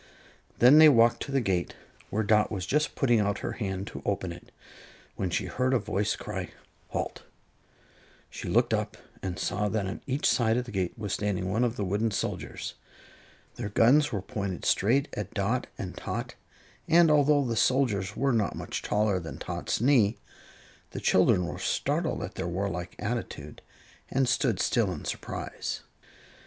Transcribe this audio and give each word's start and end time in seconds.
Then 0.57 0.79
they 0.79 0.89
walked 0.89 1.21
to 1.21 1.31
the 1.31 1.39
gate, 1.41 1.75
where 2.09 2.23
Dot 2.23 2.51
was 2.51 2.65
just 2.65 2.95
putting 2.95 3.19
out 3.19 3.37
her 3.45 3.51
hand 3.51 3.85
to 3.85 4.01
open 4.03 4.31
it, 4.31 4.51
when 5.15 5.29
she 5.29 5.45
heard 5.45 5.75
a 5.75 5.77
voice 5.77 6.15
cry: 6.15 6.49
"Halt!" 6.87 7.21
She 8.31 8.49
looked 8.49 8.73
up 8.73 8.97
and 9.21 9.37
saw 9.37 9.69
that 9.69 9.85
on 9.85 10.01
each 10.07 10.25
side 10.27 10.57
of 10.57 10.65
the 10.65 10.71
gate 10.71 10.97
was 10.97 11.13
standing 11.13 11.51
one 11.51 11.63
of 11.63 11.75
the 11.75 11.85
wooden 11.85 12.09
soldiers. 12.09 12.73
Their 13.57 13.69
guns 13.69 14.11
were 14.11 14.23
pointed 14.23 14.65
straight 14.65 15.07
at 15.15 15.35
Dot 15.35 15.67
and 15.77 15.95
Tot, 15.95 16.33
and 16.87 17.11
although 17.11 17.45
the 17.45 17.55
soldiers 17.55 18.17
were 18.17 18.33
not 18.33 18.55
much 18.55 18.81
taller 18.81 19.19
than 19.19 19.37
Tot's 19.37 19.79
knee, 19.79 20.17
the 20.93 20.99
children 20.99 21.45
were 21.45 21.59
startled 21.59 22.23
at 22.23 22.33
their 22.33 22.47
warlike 22.47 22.95
attitude 22.97 23.61
and 24.09 24.27
stood 24.27 24.59
still 24.59 24.91
in 24.91 25.05
surprise. 25.05 25.81